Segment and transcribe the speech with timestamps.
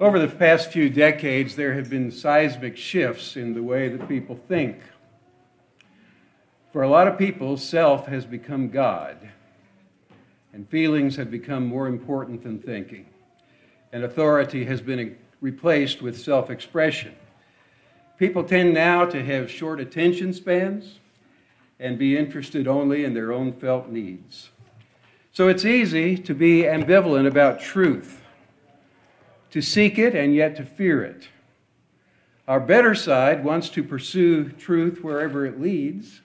[0.00, 4.34] Over the past few decades, there have been seismic shifts in the way that people
[4.34, 4.78] think.
[6.72, 9.18] For a lot of people, self has become God,
[10.54, 13.04] and feelings have become more important than thinking,
[13.92, 17.14] and authority has been replaced with self expression.
[18.16, 20.98] People tend now to have short attention spans
[21.78, 24.48] and be interested only in their own felt needs.
[25.32, 28.19] So it's easy to be ambivalent about truth,
[29.50, 31.28] to seek it and yet to fear it.
[32.46, 36.20] Our better side wants to pursue truth wherever it leads,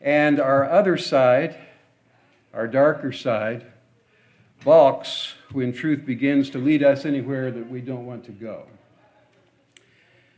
[0.00, 1.56] and our other side,
[2.54, 3.66] our darker side,
[4.64, 8.66] balks when truth begins to lead us anywhere that we don't want to go.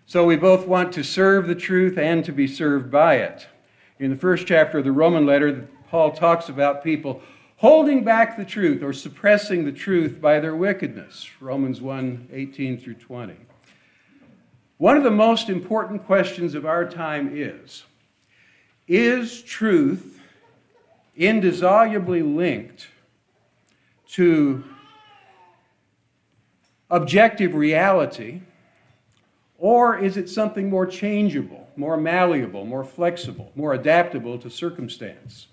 [0.07, 3.47] So we both want to serve the truth and to be served by it.
[3.99, 7.23] In the first chapter of the Roman letter, Paul talks about people
[7.61, 11.29] holding back the truth or suppressing the truth by their wickedness.
[11.41, 13.37] Romans 1 18 through 20.
[14.79, 17.85] One of the most important questions of our time is
[18.89, 20.21] Is truth
[21.17, 22.89] indissolubly linked
[24.13, 24.65] to
[26.91, 28.41] objective reality?
[29.59, 35.49] Or is it something more changeable, more malleable, more flexible, more adaptable to circumstance?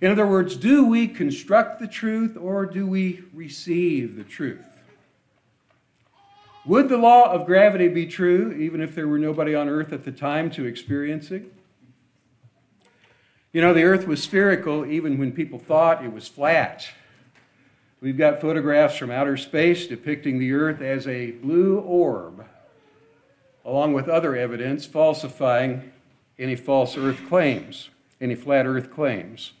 [0.00, 4.64] In other words, do we construct the truth or do we receive the truth?
[6.64, 10.04] Would the law of gravity be true even if there were nobody on earth at
[10.04, 11.52] the time to experience it?
[13.52, 16.88] You know, the earth was spherical even when people thought it was flat.
[18.00, 22.46] We've got photographs from outer space depicting the earth as a blue orb
[23.64, 25.92] along with other evidence falsifying
[26.38, 27.90] any false earth claims,
[28.20, 29.52] any flat earth claims.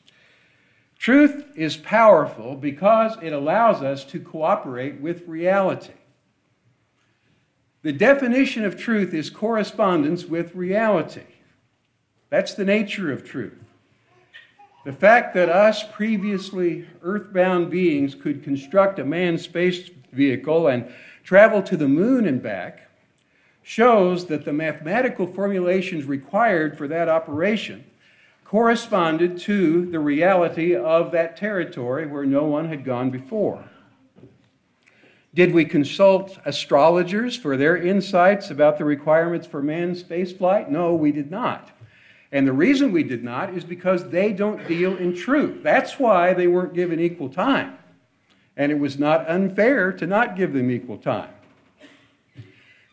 [1.00, 5.94] Truth is powerful because it allows us to cooperate with reality.
[7.80, 11.24] The definition of truth is correspondence with reality.
[12.28, 13.58] That's the nature of truth.
[14.84, 20.92] The fact that us previously earthbound beings could construct a manned space vehicle and
[21.24, 22.90] travel to the moon and back
[23.62, 27.86] shows that the mathematical formulations required for that operation
[28.50, 33.64] corresponded to the reality of that territory where no one had gone before.
[35.32, 40.68] Did we consult astrologers for their insights about the requirements for manned spaceflight?
[40.68, 41.70] No, we did not.
[42.32, 45.62] And the reason we did not is because they don't deal in truth.
[45.62, 47.78] That's why they weren't given equal time.
[48.56, 51.30] And it was not unfair to not give them equal time.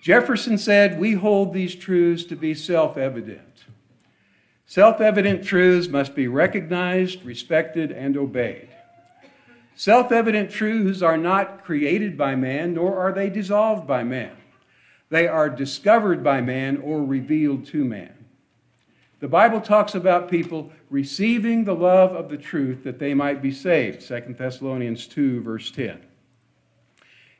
[0.03, 3.46] Jefferson said, We hold these truths to be self evident.
[4.69, 8.67] Self evident truths must be recognized, respected, and obeyed.
[9.75, 14.35] Self evident truths are not created by man, nor are they dissolved by man.
[15.09, 18.13] They are discovered by man or revealed to man.
[19.21, 23.53] The Bible talks about people receiving the love of the truth that they might be
[23.53, 24.05] saved.
[24.05, 26.01] 2 Thessalonians 2, verse 10.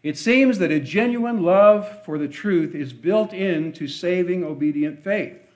[0.02, 5.47] It seems that a genuine love for the truth is built into saving obedient faith.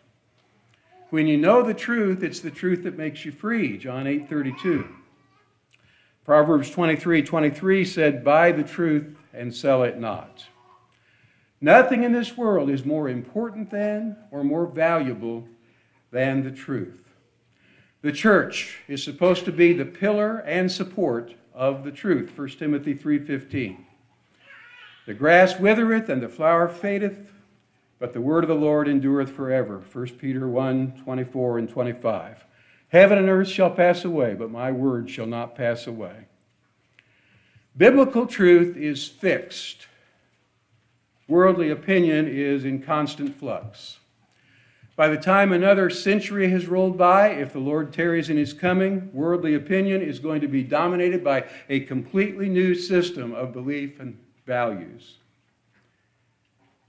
[1.11, 3.77] When you know the truth, it's the truth that makes you free.
[3.77, 4.87] John 8 32.
[6.23, 10.45] Proverbs 23 23 said, Buy the truth and sell it not.
[11.59, 15.49] Nothing in this world is more important than or more valuable
[16.11, 17.03] than the truth.
[18.03, 22.31] The church is supposed to be the pillar and support of the truth.
[22.37, 23.85] 1 Timothy 3:15.
[25.05, 27.33] The grass withereth and the flower fadeth,
[28.01, 29.79] but the word of the Lord endureth forever.
[29.93, 32.43] 1 Peter 1 24 and 25.
[32.87, 36.25] Heaven and earth shall pass away, but my word shall not pass away.
[37.77, 39.85] Biblical truth is fixed.
[41.27, 43.99] Worldly opinion is in constant flux.
[44.95, 49.11] By the time another century has rolled by, if the Lord tarries in his coming,
[49.13, 54.17] worldly opinion is going to be dominated by a completely new system of belief and
[54.47, 55.17] values.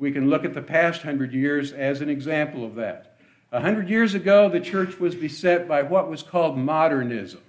[0.03, 3.15] We can look at the past hundred years as an example of that.
[3.53, 7.41] A hundred years ago, the church was beset by what was called modernism.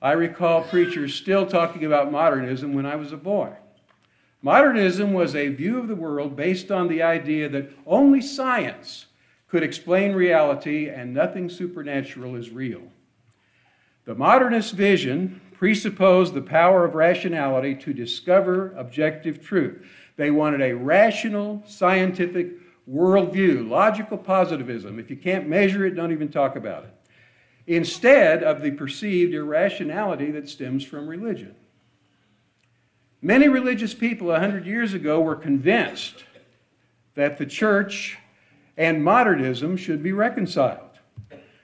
[0.00, 3.52] I recall preachers still talking about modernism when I was a boy.
[4.40, 9.04] Modernism was a view of the world based on the idea that only science
[9.48, 12.84] could explain reality and nothing supernatural is real.
[14.06, 19.84] The modernist vision presupposed the power of rationality to discover objective truth.
[20.16, 22.52] They wanted a rational, scientific
[22.88, 25.00] worldview, logical positivism.
[25.00, 26.94] If you can't measure it, don't even talk about it.
[27.66, 31.56] Instead of the perceived irrationality that stems from religion.
[33.20, 36.22] Many religious people 100 years ago were convinced
[37.16, 38.16] that the church
[38.76, 40.87] and modernism should be reconciled.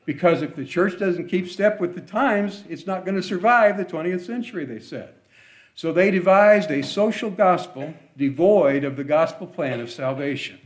[0.04, 3.76] Because if the church doesn't keep step with the times, it's not going to survive
[3.76, 5.14] the 20th century, they said.
[5.74, 10.58] So they devised a social gospel devoid of the gospel plan of salvation.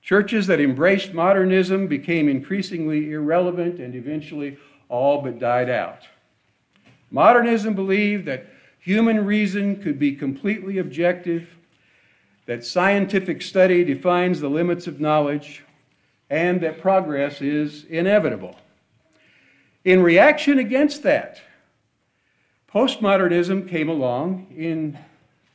[0.00, 4.58] Churches that embraced modernism became increasingly irrelevant and eventually
[4.88, 6.02] all but died out.
[7.10, 8.46] Modernism believed that
[8.78, 11.48] human reason could be completely objective,
[12.46, 15.64] that scientific study defines the limits of knowledge,
[16.30, 18.56] and that progress is inevitable.
[19.84, 21.40] In reaction against that,
[22.72, 24.98] postmodernism came along in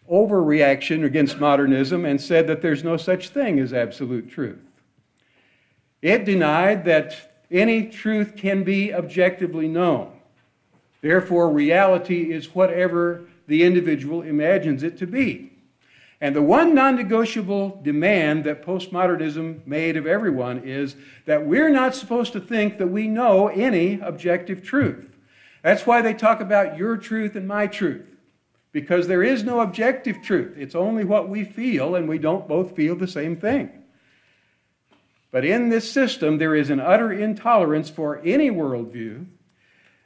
[0.09, 4.59] overreaction against modernism and said that there's no such thing as absolute truth.
[6.01, 10.11] It denied that any truth can be objectively known.
[11.01, 15.48] Therefore, reality is whatever the individual imagines it to be.
[16.21, 20.95] And the one non negotiable demand that postmodernism made of everyone is
[21.25, 25.15] that we're not supposed to think that we know any objective truth.
[25.61, 28.05] That's why they talk about your truth and my truth,
[28.71, 30.57] because there is no objective truth.
[30.57, 33.71] It's only what we feel, and we don't both feel the same thing.
[35.31, 39.25] But in this system, there is an utter intolerance for any worldview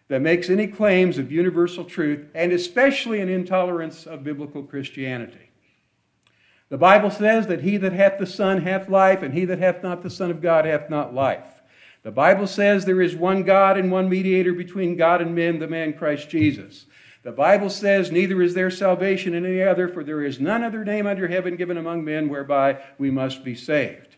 [0.10, 5.50] that makes any claims of universal truth, and especially an intolerance of biblical Christianity.
[6.74, 9.84] The Bible says that he that hath the Son hath life, and he that hath
[9.84, 11.62] not the Son of God hath not life.
[12.02, 15.68] The Bible says there is one God and one mediator between God and men, the
[15.68, 16.88] man Christ Jesus.
[17.22, 20.84] The Bible says, Neither is there salvation in any other, for there is none other
[20.84, 24.16] name under heaven given among men whereby we must be saved.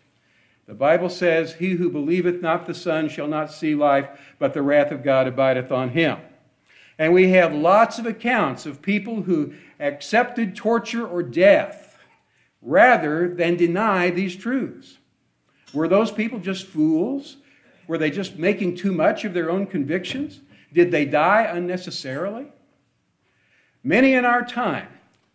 [0.65, 4.07] The Bible says, He who believeth not the Son shall not see life,
[4.39, 6.19] but the wrath of God abideth on him.
[6.97, 11.84] And we have lots of accounts of people who accepted torture or death
[12.65, 14.97] rather than deny these truths.
[15.73, 17.37] Were those people just fools?
[17.87, 20.41] Were they just making too much of their own convictions?
[20.73, 22.47] Did they die unnecessarily?
[23.83, 24.87] Many in our time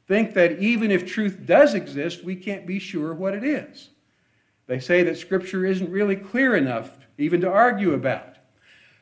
[0.08, 3.90] think that even if truth does exist, we can't be sure what it is.
[4.66, 8.36] They say that Scripture isn't really clear enough even to argue about.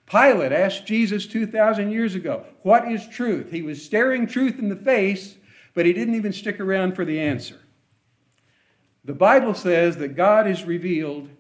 [0.05, 3.51] Pilate asked Jesus 2,000 years ago, What is truth?
[3.51, 5.37] He was staring truth in the face,
[5.75, 7.61] but he didn't even stick around for the answer.
[9.09, 11.31] The Bible says that God is revealed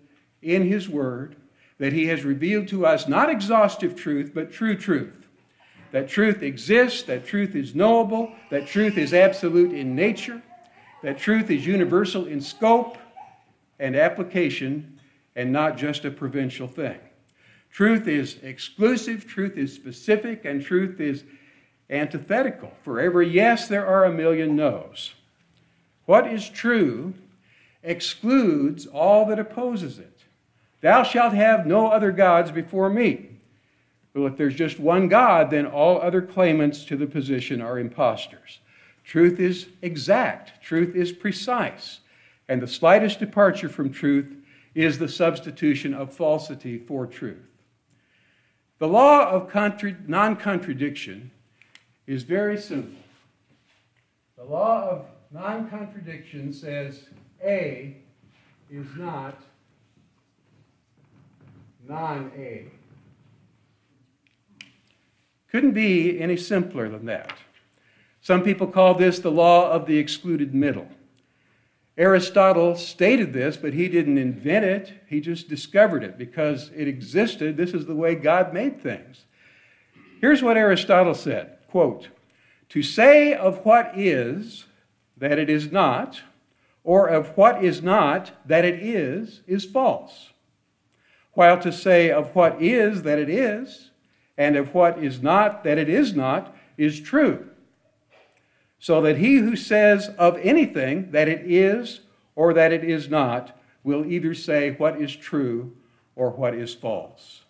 [0.40, 1.36] in His Word,
[1.76, 5.26] that He has revealed to us not exhaustive truth, but true truth.
[5.92, 10.40] That truth exists, that truth is knowable, that truth is absolute in nature,
[11.02, 12.96] that truth is universal in scope,
[13.78, 14.98] and application
[15.36, 16.98] and not just a provincial thing.
[17.70, 21.22] Truth is exclusive, truth is specific, and truth is
[21.90, 22.72] antithetical.
[22.82, 25.12] For every yes, there are a million no's.
[26.06, 27.12] What is true
[27.82, 30.24] excludes all that opposes it.
[30.80, 33.30] Thou shalt have no other gods before me.
[34.14, 38.60] Well, if there's just one God, then all other claimants to the position are impostors.
[39.04, 42.00] Truth is exact, truth is precise
[42.48, 44.34] and the slightest departure from truth
[44.74, 47.44] is the substitution of falsity for truth.
[48.78, 51.30] The law of contra- non contradiction
[52.06, 52.98] is very simple.
[54.36, 57.08] The law of non contradiction says
[57.44, 57.96] A
[58.70, 59.40] is not
[61.88, 62.66] non A.
[65.50, 67.32] Couldn't be any simpler than that.
[68.20, 70.88] Some people call this the law of the excluded middle.
[71.96, 74.92] Aristotle stated this, but he didn't invent it.
[75.08, 77.56] He just discovered it because it existed.
[77.56, 79.24] This is the way God made things.
[80.20, 82.08] Here's what Aristotle said quote,
[82.68, 84.66] To say of what is
[85.16, 86.20] that it is not,
[86.88, 90.32] or of what is not that it is, is false.
[91.34, 93.90] While to say of what is that it is,
[94.38, 97.50] and of what is not that it is not, is true
[98.78, 102.00] so that he who says of anything that it is
[102.36, 105.76] or that it is not will either say what is true
[106.14, 107.42] or what is false.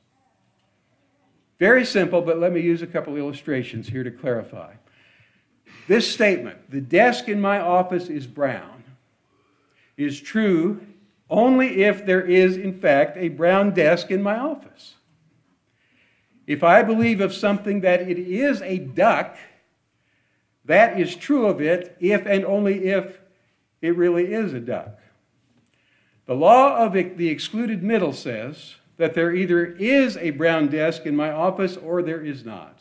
[1.59, 4.75] Very simple, but let me use a couple illustrations here to clarify.
[5.87, 8.85] This statement, the desk in my office is brown,
[9.99, 10.81] is true
[11.28, 14.95] only if there is, in fact, a brown desk in my office.
[16.47, 19.37] If I believe of something that it is a duck,
[20.64, 23.19] that is true of it if and only if
[23.83, 24.99] it really is a duck.
[26.25, 31.17] The law of the excluded middle says that there either is a brown desk in
[31.17, 32.78] my office or there is not.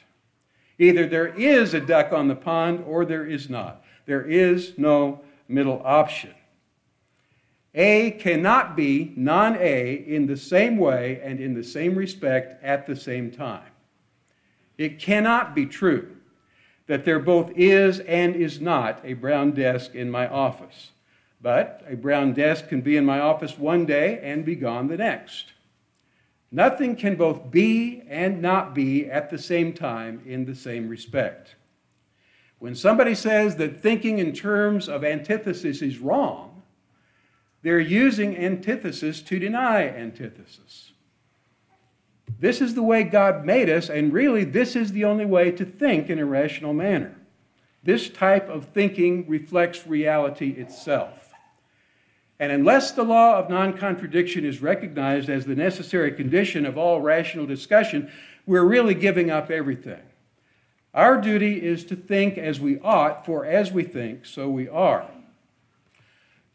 [0.80, 3.84] Either there is a duck on the pond or there is not.
[4.06, 6.34] There is no middle option.
[7.80, 12.88] A cannot be non A in the same way and in the same respect at
[12.88, 13.70] the same time.
[14.80, 16.18] It cannot be true
[16.88, 20.92] that there both is and is not a brown desk in my office.
[21.40, 24.98] But a brown desk can be in my office one day and be gone the
[24.98, 25.54] next.
[26.52, 31.56] Nothing can both be and not be at the same time in the same respect.
[32.58, 36.57] When somebody says that thinking in terms of antithesis is wrong,
[37.68, 40.94] they're using antithesis to deny antithesis.
[42.40, 45.66] This is the way God made us, and really, this is the only way to
[45.66, 47.18] think in a rational manner.
[47.84, 51.34] This type of thinking reflects reality itself.
[52.40, 57.02] And unless the law of non contradiction is recognized as the necessary condition of all
[57.02, 58.10] rational discussion,
[58.46, 60.04] we're really giving up everything.
[60.94, 65.10] Our duty is to think as we ought, for as we think, so we are.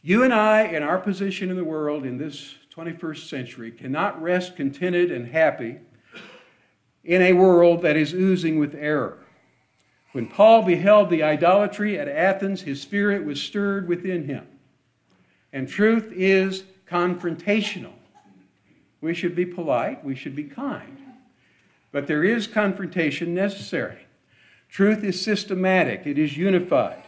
[0.05, 4.57] You and I, in our position in the world in this 21st century cannot rest
[4.57, 5.79] contented and happy
[7.05, 9.19] in a world that is oozing with error.
[10.11, 14.47] When Paul beheld the idolatry at Athens, his spirit was stirred within him.
[15.53, 17.93] And truth is confrontational.
[19.01, 20.99] We should be polite, we should be kind.
[21.93, 24.07] But there is confrontation necessary.
[24.69, 27.03] Truth is systematic, it is unified.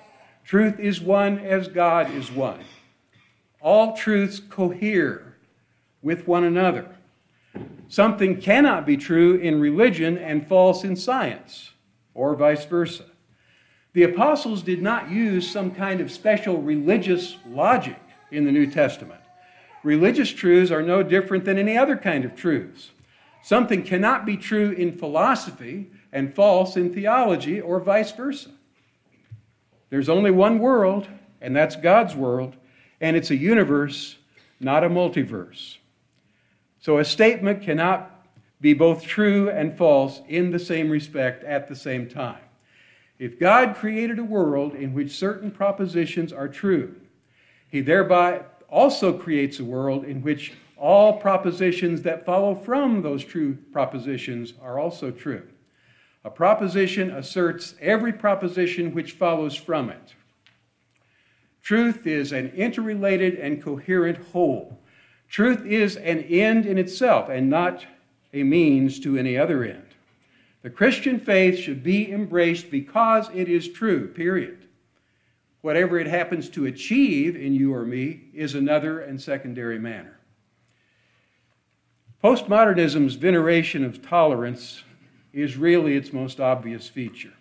[0.45, 2.61] Truth is one as God is one.
[3.65, 5.37] All truths cohere
[6.03, 6.87] with one another.
[7.89, 11.71] Something cannot be true in religion and false in science,
[12.13, 13.07] or vice versa.
[13.95, 19.23] The apostles did not use some kind of special religious logic in the New Testament.
[19.83, 22.91] Religious truths are no different than any other kind of truths.
[23.43, 28.51] Something cannot be true in philosophy and false in theology, or vice versa.
[29.89, 31.09] There's only one world,
[31.41, 32.57] and that's God's world,
[33.01, 34.17] and it's a universe,
[34.61, 35.79] not a multiverse.
[36.81, 38.11] So a statement cannot
[38.61, 42.41] be both true and false in the same respect at the same time.
[43.19, 46.95] If God created a world in which certain propositions are true,
[47.69, 53.57] he thereby also creates a world in which all propositions that follow from those true
[53.73, 55.47] propositions are also true.
[56.25, 60.15] A proposition asserts every proposition which follows from it.
[61.65, 64.79] Truth is an interrelated and coherent whole.
[65.31, 67.87] Truth is an end in itself and not
[68.35, 69.87] a means to any other end.
[70.61, 74.67] The Christian faith should be embraced because it is true, period.
[75.63, 80.19] Whatever it happens to achieve in you or me is another and secondary matter.
[82.23, 84.83] Postmodernism's veneration of tolerance
[85.33, 87.33] is really its most obvious feature.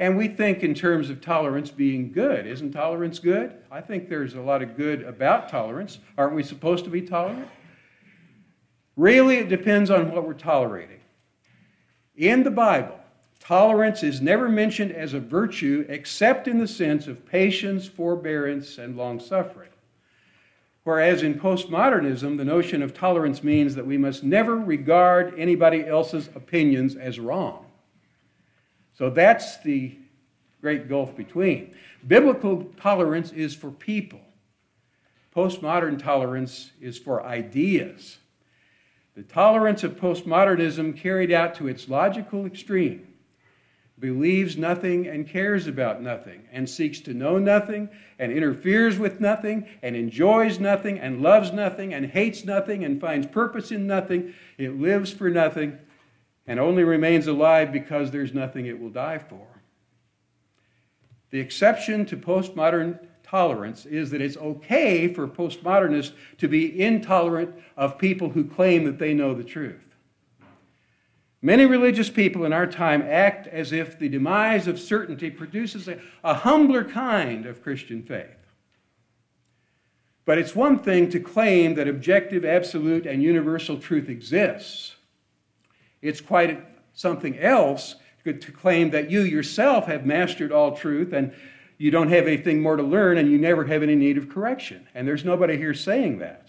[0.00, 2.46] And we think in terms of tolerance being good.
[2.46, 3.52] Isn't tolerance good?
[3.70, 5.98] I think there's a lot of good about tolerance.
[6.16, 7.46] Aren't we supposed to be tolerant?
[8.96, 11.00] Really, it depends on what we're tolerating.
[12.16, 12.98] In the Bible,
[13.40, 18.96] tolerance is never mentioned as a virtue except in the sense of patience, forbearance, and
[18.96, 19.68] long suffering.
[20.84, 26.28] Whereas in postmodernism, the notion of tolerance means that we must never regard anybody else's
[26.34, 27.66] opinions as wrong.
[29.00, 29.96] So that's the
[30.60, 31.74] great gulf between.
[32.06, 34.20] Biblical tolerance is for people,
[35.34, 38.18] postmodern tolerance is for ideas.
[39.16, 43.08] The tolerance of postmodernism, carried out to its logical extreme,
[43.98, 47.88] believes nothing and cares about nothing, and seeks to know nothing,
[48.18, 53.26] and interferes with nothing, and enjoys nothing, and loves nothing, and hates nothing, and finds
[53.26, 54.34] purpose in nothing.
[54.58, 55.78] It lives for nothing
[56.50, 59.46] and only remains alive because there's nothing it will die for.
[61.30, 67.98] The exception to postmodern tolerance is that it's okay for postmodernists to be intolerant of
[67.98, 69.94] people who claim that they know the truth.
[71.40, 76.00] Many religious people in our time act as if the demise of certainty produces a,
[76.24, 78.26] a humbler kind of Christian faith.
[80.24, 84.96] But it's one thing to claim that objective, absolute, and universal truth exists.
[86.02, 91.32] It's quite something else to claim that you yourself have mastered all truth and
[91.78, 94.86] you don't have anything more to learn and you never have any need of correction.
[94.94, 96.48] And there's nobody here saying that.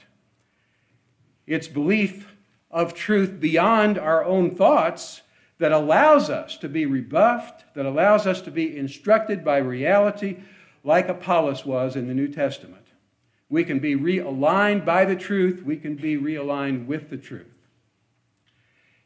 [1.47, 2.35] It's belief
[2.69, 5.21] of truth beyond our own thoughts
[5.57, 10.37] that allows us to be rebuffed, that allows us to be instructed by reality,
[10.83, 12.87] like Apollos was in the New Testament.
[13.49, 17.50] We can be realigned by the truth, we can be realigned with the truth.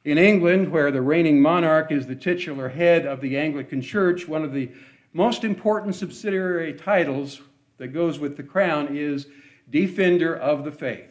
[0.06, 4.44] In England, where the reigning monarch is the titular head of the Anglican Church, one
[4.44, 4.70] of the
[5.14, 7.42] most important subsidiary titles
[7.78, 9.26] that goes with the crown is
[9.68, 11.10] Defender of the Faith.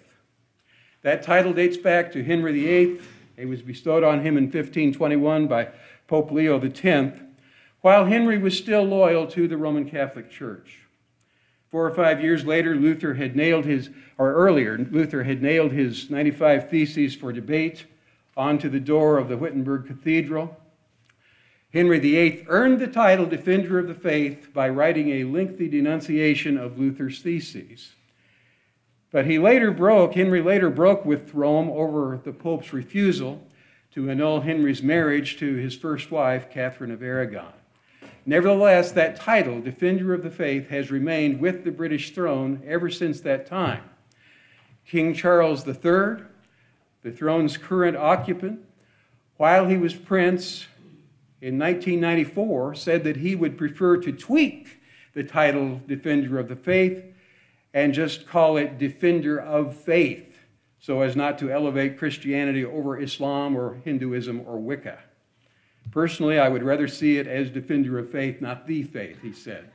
[1.03, 3.01] That title dates back to Henry VIII.
[3.37, 5.71] It was bestowed on him in 1521 by
[6.07, 7.19] Pope Leo X,
[7.81, 10.79] while Henry was still loyal to the Roman Catholic Church.
[11.73, 16.11] Four or five years later, Luther had nailed his, or earlier, Luther had nailed his
[16.11, 17.87] 95 Theses for debate
[18.37, 20.61] onto the door of the Wittenberg Cathedral.
[21.73, 26.79] Henry VIII earned the title Defender of the Faith by writing a lengthy denunciation of
[26.79, 27.95] Luther's theses.
[29.11, 33.47] But he later broke, Henry later broke with Rome over the Pope's refusal
[33.93, 37.53] to annul Henry's marriage to his first wife, Catherine of Aragon.
[38.27, 43.21] Nevertheless, that title, Defender of the Faith, has remained with the British throne ever since
[43.21, 43.83] that time.
[44.87, 46.25] King Charles III,
[47.05, 48.59] the throne's current occupant,
[49.37, 50.67] while he was prince
[51.41, 54.81] in 1994, said that he would prefer to tweak
[55.13, 57.05] the title Defender of the Faith
[57.73, 60.39] and just call it Defender of Faith
[60.81, 64.99] so as not to elevate Christianity over Islam or Hinduism or Wicca.
[65.91, 69.71] Personally, I would rather see it as Defender of Faith, not the faith, he said.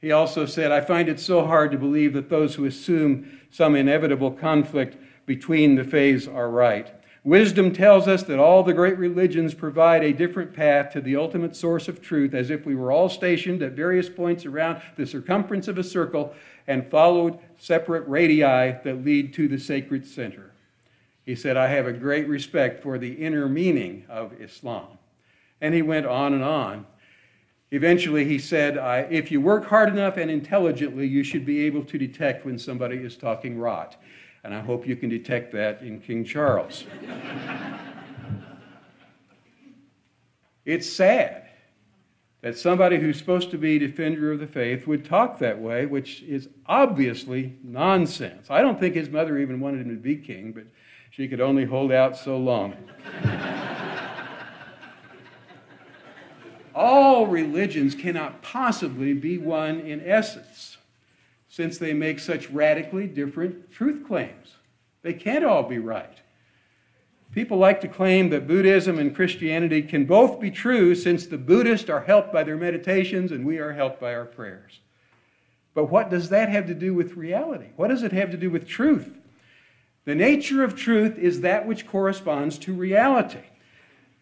[0.00, 3.76] He also said, I find it so hard to believe that those who assume some
[3.76, 6.92] inevitable conflict between the faiths are right.
[7.24, 11.54] Wisdom tells us that all the great religions provide a different path to the ultimate
[11.54, 15.68] source of truth, as if we were all stationed at various points around the circumference
[15.68, 16.34] of a circle
[16.66, 20.50] and followed separate radii that lead to the sacred center.
[21.24, 24.98] He said, I have a great respect for the inner meaning of Islam.
[25.60, 26.86] And he went on and on.
[27.70, 28.76] Eventually, he said,
[29.12, 32.96] If you work hard enough and intelligently, you should be able to detect when somebody
[32.96, 33.96] is talking rot.
[34.44, 36.84] And I hope you can detect that in King Charles.
[40.64, 41.48] it's sad
[42.40, 46.22] that somebody who's supposed to be defender of the faith would talk that way, which
[46.22, 48.50] is obviously nonsense.
[48.50, 50.64] I don't think his mother even wanted him to be king, but
[51.10, 52.74] she could only hold out so long.
[56.74, 60.78] All religions cannot possibly be one in essence
[61.52, 64.56] since they make such radically different truth claims.
[65.02, 66.18] They can't all be right.
[67.30, 71.90] People like to claim that Buddhism and Christianity can both be true since the Buddhists
[71.90, 74.80] are helped by their meditations and we are helped by our prayers.
[75.74, 77.68] But what does that have to do with reality?
[77.76, 79.18] What does it have to do with truth?
[80.06, 83.44] The nature of truth is that which corresponds to reality.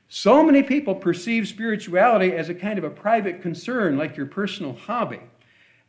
[0.08, 4.72] So many people perceive spirituality as a kind of a private concern, like your personal
[4.72, 5.20] hobby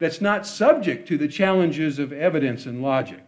[0.02, 3.24] that's not subject to the challenges of evidence and logic.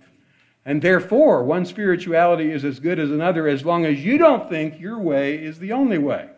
[0.66, 4.80] And therefore, one spirituality is as good as another as long as you don't think
[4.80, 6.32] your way is the only way.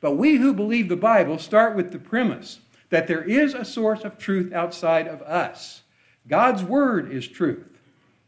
[0.00, 4.04] But we who believe the Bible start with the premise that there is a source
[4.04, 5.82] of truth outside of us.
[6.28, 7.80] God's Word is truth,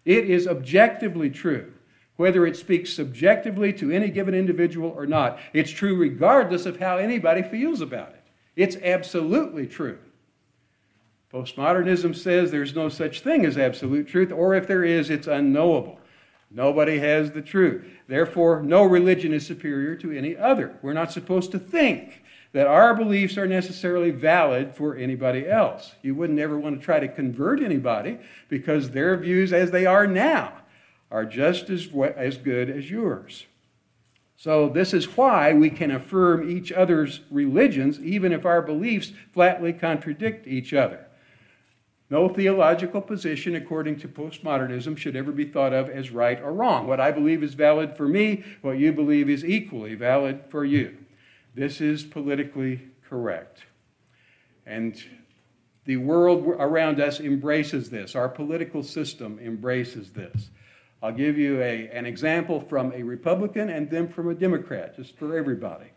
[0.05, 1.73] it is objectively true.
[2.17, 6.97] Whether it speaks subjectively to any given individual or not, it's true regardless of how
[6.97, 8.23] anybody feels about it.
[8.57, 9.99] It's absolutely true.
[11.35, 15.99] Postmodernism says there's no such thing as absolute truth, or if there is, it's unknowable.
[16.49, 17.85] Nobody has the truth.
[18.07, 20.79] Therefore, no religion is superior to any other.
[20.81, 25.97] We're not supposed to think that our beliefs are necessarily valid for anybody else.
[26.03, 30.07] You wouldn't ever want to try to convert anybody because their views, as they are
[30.07, 30.53] now,
[31.11, 33.47] are just as, as good as yours.
[34.37, 39.73] So, this is why we can affirm each other's religions, even if our beliefs flatly
[39.73, 41.09] contradict each other.
[42.15, 46.87] No theological position, according to postmodernism, should ever be thought of as right or wrong.
[46.87, 50.97] What I believe is valid for me, what you believe is equally valid for you.
[51.57, 53.65] This is politically correct.
[54.65, 54.95] And
[55.87, 58.15] the world around us embraces this.
[58.15, 60.51] Our political system embraces this.
[61.03, 65.17] I'll give you a, an example from a Republican and then from a Democrat, just
[65.17, 65.91] for everybody.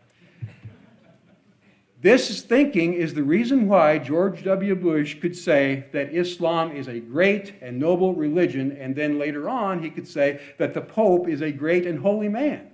[2.00, 4.76] This thinking is the reason why George W.
[4.76, 9.82] Bush could say that Islam is a great and noble religion, and then later on
[9.82, 12.70] he could say that the Pope is a great and holy man.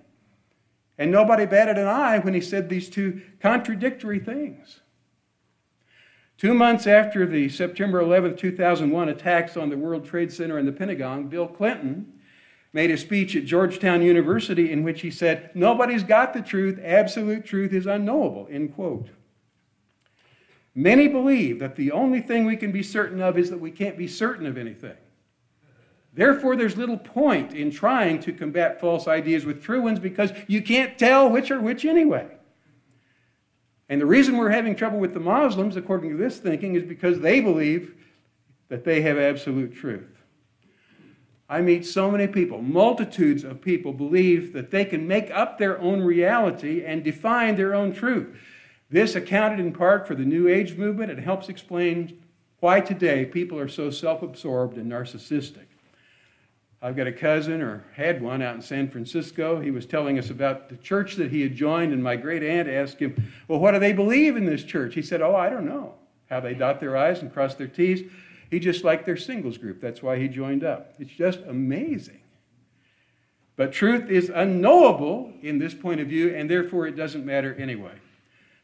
[0.98, 4.80] And nobody batted an eye when he said these two contradictory things.
[6.36, 10.72] Two months after the September 11, 2001 attacks on the World Trade Center and the
[10.72, 12.13] Pentagon, Bill Clinton
[12.74, 17.46] made a speech at Georgetown University in which he said, Nobody's got the truth, absolute
[17.46, 19.08] truth is unknowable, end quote.
[20.74, 23.96] Many believe that the only thing we can be certain of is that we can't
[23.96, 24.96] be certain of anything.
[26.12, 30.60] Therefore, there's little point in trying to combat false ideas with true ones because you
[30.60, 32.26] can't tell which are which anyway.
[33.88, 37.20] And the reason we're having trouble with the Muslims, according to this thinking, is because
[37.20, 37.94] they believe
[38.68, 40.13] that they have absolute truth.
[41.48, 45.78] I meet so many people, multitudes of people believe that they can make up their
[45.78, 48.34] own reality and define their own truth.
[48.90, 51.10] This accounted in part for the New Age movement.
[51.10, 52.22] It helps explain
[52.60, 55.66] why today people are so self absorbed and narcissistic.
[56.80, 59.58] I've got a cousin, or had one, out in San Francisco.
[59.58, 62.68] He was telling us about the church that he had joined, and my great aunt
[62.68, 63.16] asked him,
[63.48, 64.94] Well, what do they believe in this church?
[64.94, 65.94] He said, Oh, I don't know.
[66.28, 68.02] How they dot their I's and cross their T's.
[68.50, 69.80] He just liked their singles group.
[69.80, 70.94] That's why he joined up.
[70.98, 72.20] It's just amazing.
[73.56, 77.94] But truth is unknowable in this point of view, and therefore it doesn't matter anyway.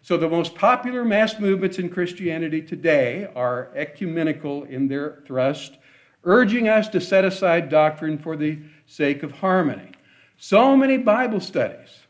[0.03, 5.77] So, the most popular mass movements in Christianity today are ecumenical in their thrust,
[6.25, 9.93] urging us to set aside doctrine for the sake of harmony.
[10.39, 12.01] So many Bible studies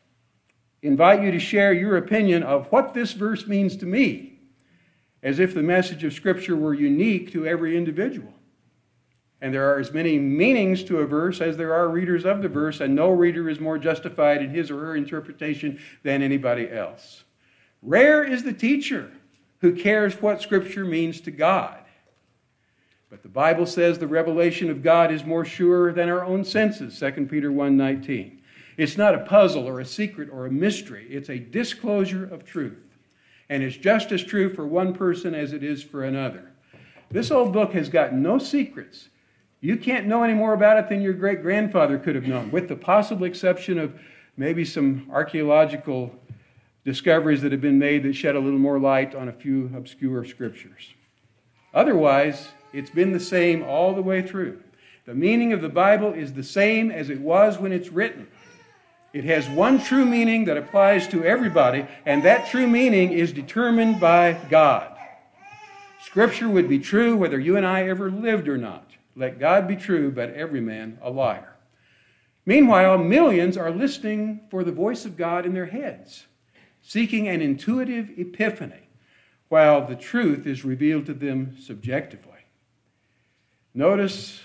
[0.83, 4.30] invite you to share your opinion of what this verse means to me
[5.23, 8.33] as if the message of Scripture were unique to every individual.
[9.43, 12.49] And there are as many meanings to a verse as there are readers of the
[12.49, 17.25] verse, and no reader is more justified in his or her interpretation than anybody else.
[17.83, 19.11] Rare is the teacher
[19.61, 21.79] who cares what Scripture means to God.
[23.09, 26.97] But the Bible says the revelation of God is more sure than our own senses,
[26.97, 28.41] 2 Peter 1:19.
[28.77, 32.90] It's not a puzzle or a secret or a mystery, it's a disclosure of truth
[33.51, 36.53] and it's just as true for one person as it is for another.
[37.11, 39.09] This old book has got no secrets.
[39.61, 42.69] You can't know any more about it than your great grandfather could have known, with
[42.69, 43.93] the possible exception of
[44.37, 46.15] maybe some archaeological
[46.85, 50.25] discoveries that have been made that shed a little more light on a few obscure
[50.25, 50.95] scriptures.
[51.75, 54.63] Otherwise, it's been the same all the way through.
[55.07, 58.29] The meaning of the Bible is the same as it was when it's written.
[59.13, 64.01] It has one true meaning that applies to everybody, and that true meaning is determined
[64.01, 64.97] by God.
[66.03, 68.91] Scripture would be true whether you and I ever lived or not.
[69.17, 71.57] Let God be true, but every man a liar.
[72.47, 76.27] Meanwhile, millions are listening for the voice of God in their heads,
[76.81, 78.89] seeking an intuitive epiphany,
[79.49, 82.39] while the truth is revealed to them subjectively.
[83.75, 84.41] Notice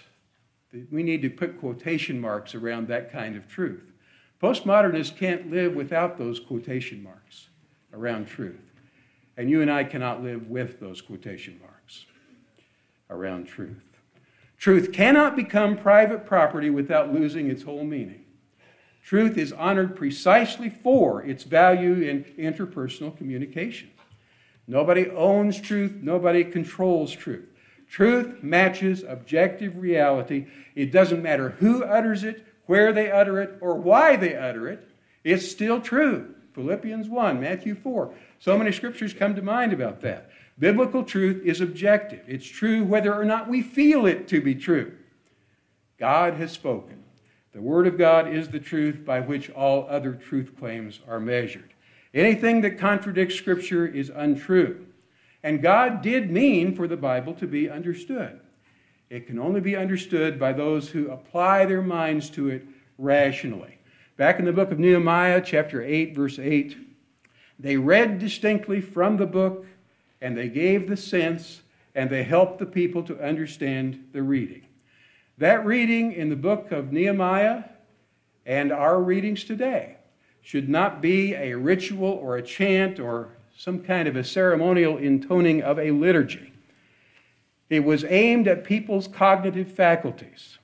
[0.71, 3.91] that we need to put quotation marks around that kind of truth.
[4.41, 7.49] Postmodernists can't live without those quotation marks
[7.93, 8.59] around truth.
[9.37, 12.05] And you and I cannot live with those quotation marks
[13.09, 13.83] around truth.
[14.57, 18.25] Truth cannot become private property without losing its whole meaning.
[19.03, 23.91] Truth is honored precisely for its value in interpersonal communication.
[24.67, 27.45] Nobody owns truth, nobody controls truth.
[27.87, 30.47] Truth matches objective reality.
[30.73, 34.88] It doesn't matter who utters it, where they utter it or why they utter it,
[35.23, 36.36] it's still true.
[36.54, 38.13] Philippians 1, Matthew 4.
[38.39, 40.30] So many scriptures come to mind about that.
[40.58, 42.21] Biblical truth is objective.
[42.28, 44.93] It's true whether or not we feel it to be true.
[45.97, 47.04] God has spoken.
[47.54, 51.73] The Word of God is the truth by which all other truth claims are measured.
[52.13, 54.86] Anything that contradicts Scripture is untrue.
[55.43, 58.39] And God did mean for the Bible to be understood.
[59.09, 62.65] It can only be understood by those who apply their minds to it
[62.97, 63.77] rationally.
[64.17, 66.77] Back in the book of Nehemiah, chapter 8, verse 8,
[67.59, 69.65] they read distinctly from the book
[70.21, 71.61] and they gave the sense
[71.93, 74.63] and they helped the people to understand the reading.
[75.37, 77.65] That reading in the book of Nehemiah
[78.45, 79.97] and our readings today
[80.41, 85.61] should not be a ritual or a chant or some kind of a ceremonial intoning
[85.61, 86.51] of a liturgy.
[87.69, 90.60] It was aimed at people's cognitive faculties.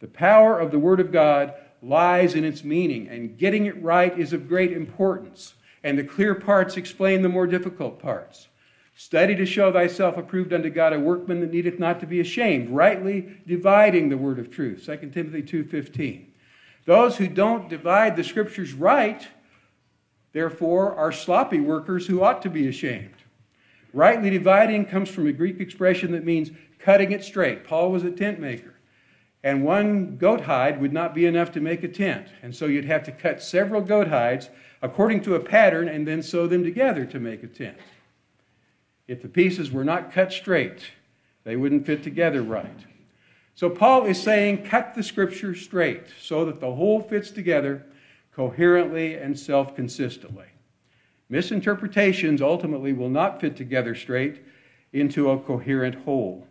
[0.00, 4.18] The power of the Word of God lies in its meaning, and getting it right
[4.18, 5.54] is of great importance.
[5.82, 8.48] And the clear parts explain the more difficult parts.
[8.94, 12.68] Study to show thyself approved unto God, a workman that needeth not to be ashamed,
[12.68, 14.82] rightly dividing the word of truth.
[14.82, 16.26] 2 Timothy 2:15.
[16.84, 19.26] Those who don't divide the scriptures right,
[20.32, 23.14] therefore, are sloppy workers who ought to be ashamed.
[23.92, 27.64] Rightly dividing comes from a Greek expression that means cutting it straight.
[27.64, 28.74] Paul was a tent maker.
[29.42, 32.28] And one goat hide would not be enough to make a tent.
[32.42, 34.50] And so you'd have to cut several goat hides
[34.82, 37.78] according to a pattern and then sew them together to make a tent.
[39.08, 40.92] If the pieces were not cut straight,
[41.44, 42.84] they wouldn't fit together right.
[43.54, 47.86] So Paul is saying, cut the scripture straight so that the whole fits together
[48.34, 50.46] coherently and self consistently.
[51.30, 54.44] Misinterpretations ultimately will not fit together straight
[54.92, 56.46] into a coherent whole.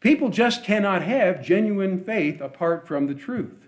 [0.00, 3.66] People just cannot have genuine faith apart from the truth.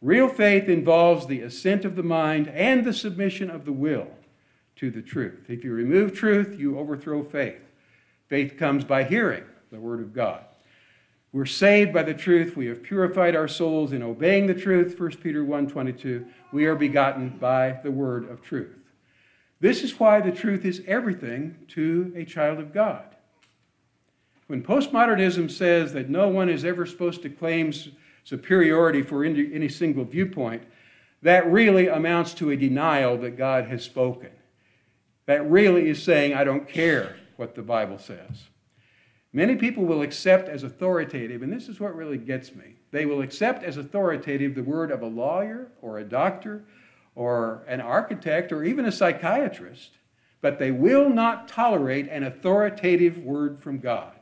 [0.00, 4.08] Real faith involves the assent of the mind and the submission of the will
[4.76, 5.44] to the truth.
[5.48, 7.60] If you remove truth, you overthrow faith.
[8.28, 10.44] Faith comes by hearing the Word of God.
[11.32, 12.56] We're saved by the truth.
[12.56, 14.98] We have purified our souls in obeying the truth.
[14.98, 16.26] 1 Peter 1:22.
[16.52, 18.79] We are begotten by the word of truth.
[19.60, 23.04] This is why the truth is everything to a child of God.
[24.46, 27.72] When postmodernism says that no one is ever supposed to claim
[28.24, 30.62] superiority for any single viewpoint,
[31.22, 34.30] that really amounts to a denial that God has spoken.
[35.26, 38.48] That really is saying, I don't care what the Bible says.
[39.32, 42.76] Many people will accept as authoritative, and this is what really gets me.
[42.90, 46.64] They will accept as authoritative the word of a lawyer or a doctor
[47.14, 49.98] or an architect or even a psychiatrist,
[50.40, 54.14] but they will not tolerate an authoritative word from God.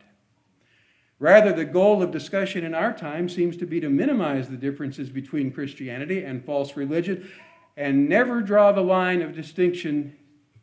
[1.20, 5.10] Rather, the goal of discussion in our time seems to be to minimize the differences
[5.10, 7.28] between Christianity and false religion
[7.76, 10.16] and never draw the line of distinction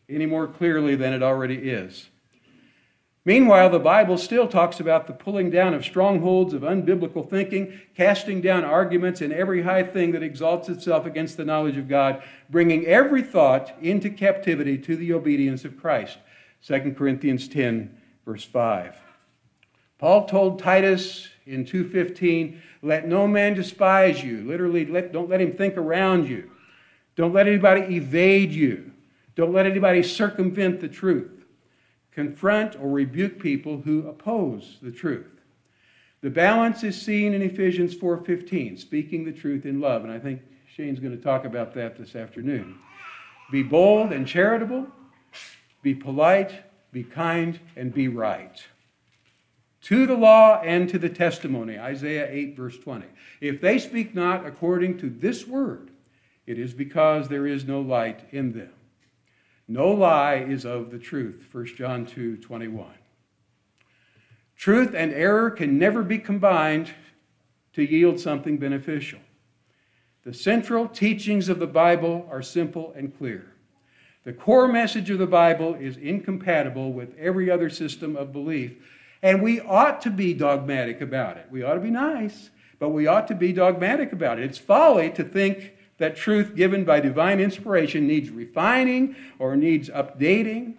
[0.09, 2.09] any more clearly than it already is.
[3.27, 8.39] Meanwhile, the Bible still talks about the pulling down of strongholds of unbiblical thinking, casting
[8.39, 12.85] down arguments and every high thing that exalts itself against the knowledge of God, bringing
[12.85, 16.19] every thought into captivity to the obedience of Christ.
[16.67, 18.95] 2 Corinthians 10, verse 5.
[19.97, 25.53] Paul told Titus in 2:15, "Let no man despise you." Literally, let, don't let him
[25.53, 26.51] think around you.
[27.15, 28.91] Don't let anybody evade you.
[29.35, 31.34] Don't let anybody circumvent the truth
[32.15, 35.41] confront or rebuke people who oppose the truth.
[36.21, 40.41] The balance is seen in Ephesians 4:15, speaking the truth in love, and I think
[40.65, 42.75] Shane's going to talk about that this afternoon.
[43.51, 44.87] Be bold and charitable,
[45.83, 46.53] be polite,
[46.93, 48.65] be kind, and be right.
[49.81, 53.05] To the law and to the testimony, Isaiah 8, verse 20.
[53.41, 55.91] If they speak not according to this word,
[56.47, 58.71] it is because there is no light in them.
[59.67, 61.47] No lie is of the truth.
[61.51, 62.87] 1 John 2 21.
[64.55, 66.91] Truth and error can never be combined
[67.73, 69.19] to yield something beneficial.
[70.23, 73.51] The central teachings of the Bible are simple and clear.
[74.23, 78.75] The core message of the Bible is incompatible with every other system of belief,
[79.21, 81.45] and we ought to be dogmatic about it.
[81.51, 82.49] We ought to be nice,
[82.79, 84.45] but we ought to be dogmatic about it.
[84.45, 90.75] It's folly to think that truth given by divine inspiration needs refining or needs updating.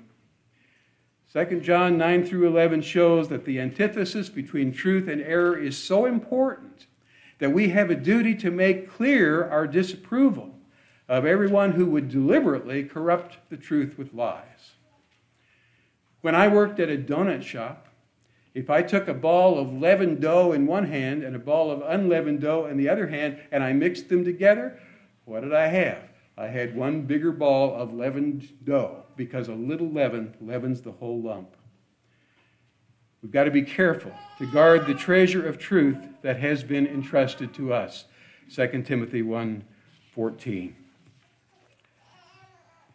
[1.32, 6.06] 2 John 9 through 11 shows that the antithesis between truth and error is so
[6.06, 6.86] important
[7.38, 10.54] that we have a duty to make clear our disapproval
[11.08, 14.72] of everyone who would deliberately corrupt the truth with lies.
[16.20, 17.88] When I worked at a donut shop,
[18.54, 21.82] if I took a ball of leavened dough in one hand and a ball of
[21.82, 24.80] unleavened dough in the other hand and I mixed them together,
[25.26, 25.98] what did I have?
[26.38, 31.20] I had one bigger ball of leavened dough because a little leaven leavens the whole
[31.20, 31.56] lump.
[33.22, 37.52] We've got to be careful to guard the treasure of truth that has been entrusted
[37.54, 38.04] to us.
[38.54, 40.74] 2 Timothy 1:14.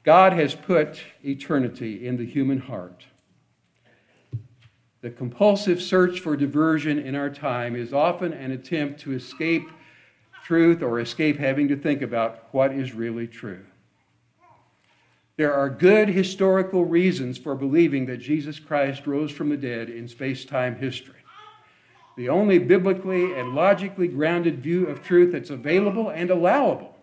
[0.04, 3.06] God has put eternity in the human heart.
[5.02, 9.70] The compulsive search for diversion in our time is often an attempt to escape
[10.52, 13.66] truth or escape having to think about what is really true.
[15.38, 20.10] There are good historical reasons for believing that Jesus Christ rose from the dead in
[20.10, 21.24] space time history.
[22.18, 26.98] The only biblically and logically grounded view of truth that's available and allowable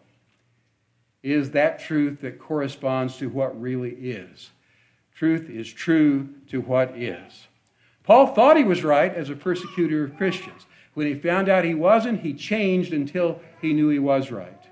[1.23, 4.51] is that truth that corresponds to what really is.
[5.15, 7.47] Truth is true to what is.
[8.03, 10.67] Paul thought he was right as a persecutor of Christians.
[10.99, 14.65] When he found out he wasn't, he changed until he knew he was right.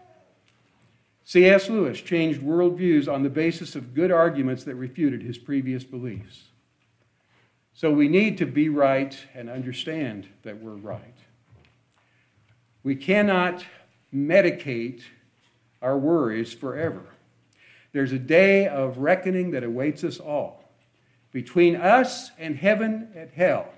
[1.23, 1.69] C.S.
[1.69, 6.47] Lewis changed worldviews on the basis of good arguments that refuted his previous beliefs.
[7.75, 11.15] So we need to be right and understand that we're right.
[12.83, 13.65] We cannot
[14.12, 15.03] medicate
[15.81, 17.05] our worries forever.
[17.93, 20.65] There's a day of reckoning that awaits us all.
[21.31, 23.69] Between us and heaven and hell,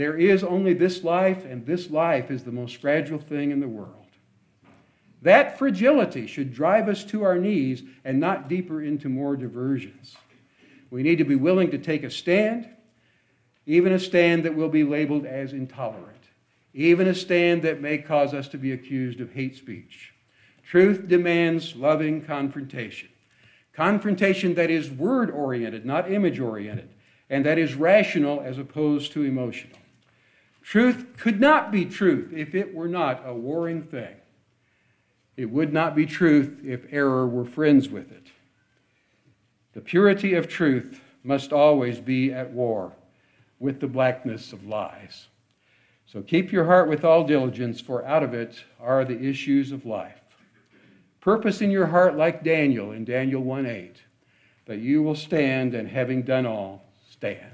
[0.00, 3.68] there is only this life, and this life is the most fragile thing in the
[3.68, 4.06] world.
[5.20, 10.16] That fragility should drive us to our knees and not deeper into more diversions.
[10.90, 12.66] We need to be willing to take a stand,
[13.66, 16.24] even a stand that will be labeled as intolerant,
[16.72, 20.14] even a stand that may cause us to be accused of hate speech.
[20.64, 23.10] Truth demands loving confrontation.
[23.74, 26.88] Confrontation that is word oriented, not image oriented,
[27.28, 29.76] and that is rational as opposed to emotional.
[30.62, 34.16] Truth could not be truth if it were not a warring thing.
[35.36, 38.26] It would not be truth if error were friends with it.
[39.72, 42.92] The purity of truth must always be at war
[43.58, 45.28] with the blackness of lies.
[46.06, 49.86] So keep your heart with all diligence, for out of it are the issues of
[49.86, 50.20] life.
[51.20, 53.96] Purpose in your heart, like Daniel in Daniel 1 8,
[54.66, 57.49] that you will stand and having done all, stand.